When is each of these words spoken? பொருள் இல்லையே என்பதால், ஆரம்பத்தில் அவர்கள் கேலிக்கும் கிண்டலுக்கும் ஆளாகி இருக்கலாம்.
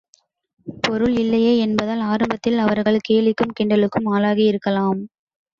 பொருள் 0.83 1.17
இல்லையே 1.17 1.51
என்பதால், 1.57 2.01
ஆரம்பத்தில் 2.07 2.57
அவர்கள் 2.57 2.99
கேலிக்கும் 3.09 3.55
கிண்டலுக்கும் 3.59 4.09
ஆளாகி 4.11 4.45
இருக்கலாம். 4.45 5.01